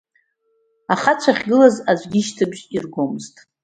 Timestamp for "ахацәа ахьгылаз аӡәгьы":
0.93-2.19